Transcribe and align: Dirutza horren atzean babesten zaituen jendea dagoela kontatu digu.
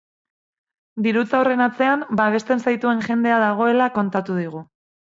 Dirutza 1.07 1.41
horren 1.41 1.61
atzean 1.67 2.07
babesten 2.23 2.65
zaituen 2.67 3.07
jendea 3.11 3.41
dagoela 3.49 3.93
kontatu 4.01 4.43
digu. 4.45 4.69